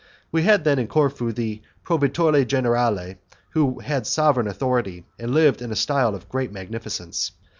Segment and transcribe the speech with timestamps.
[0.31, 3.17] We had then in Corfu the 'proveditore generale'
[3.51, 7.33] who had sovereign authority, and lived in a style of great magnificence.